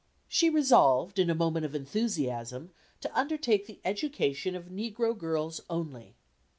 [0.27, 6.15] She resolved, in a moment of enthusiasm, to undertake the education of negro girls only.